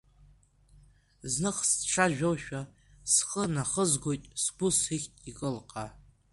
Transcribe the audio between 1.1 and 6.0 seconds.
Зных, сцәажәошәа, схы нахызгоит, сгәы сыхьт, икылкаа…